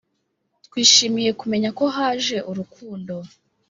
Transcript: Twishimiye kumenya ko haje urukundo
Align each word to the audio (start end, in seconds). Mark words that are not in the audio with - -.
Twishimiye 0.65 1.31
kumenya 1.39 1.69
ko 1.77 1.85
haje 1.95 2.37
urukundo 2.51 3.15